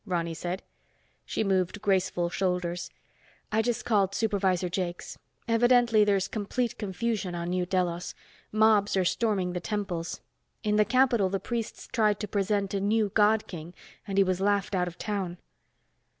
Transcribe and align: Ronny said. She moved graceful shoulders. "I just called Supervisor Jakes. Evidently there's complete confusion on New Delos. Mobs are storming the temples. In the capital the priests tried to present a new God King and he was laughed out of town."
Ronny 0.07 0.33
said. 0.33 0.63
She 1.25 1.43
moved 1.43 1.79
graceful 1.79 2.31
shoulders. 2.31 2.89
"I 3.51 3.61
just 3.61 3.85
called 3.85 4.15
Supervisor 4.15 4.67
Jakes. 4.67 5.19
Evidently 5.47 6.03
there's 6.03 6.27
complete 6.27 6.79
confusion 6.79 7.35
on 7.35 7.51
New 7.51 7.67
Delos. 7.67 8.15
Mobs 8.51 8.97
are 8.97 9.05
storming 9.05 9.53
the 9.53 9.59
temples. 9.59 10.19
In 10.63 10.77
the 10.77 10.85
capital 10.85 11.29
the 11.29 11.39
priests 11.39 11.85
tried 11.91 12.19
to 12.19 12.27
present 12.27 12.73
a 12.73 12.81
new 12.81 13.09
God 13.09 13.45
King 13.45 13.75
and 14.07 14.17
he 14.17 14.23
was 14.23 14.41
laughed 14.41 14.73
out 14.73 14.87
of 14.87 14.97
town." 14.97 15.37